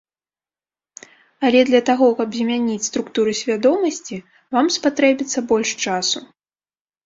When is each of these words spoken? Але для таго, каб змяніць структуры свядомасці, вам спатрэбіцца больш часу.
Але 1.49 1.59
для 1.67 1.81
таго, 1.89 2.07
каб 2.23 2.29
змяніць 2.39 2.87
структуры 2.89 3.37
свядомасці, 3.43 4.15
вам 4.59 4.75
спатрэбіцца 4.81 5.39
больш 5.55 5.69
часу. 5.89 6.19